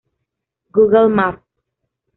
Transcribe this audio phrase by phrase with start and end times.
[0.71, 1.45] Google Maps